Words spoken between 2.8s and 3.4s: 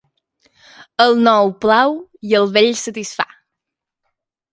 satisfà.